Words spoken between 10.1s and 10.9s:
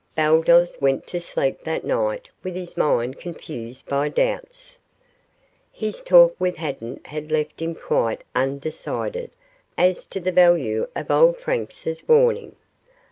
the value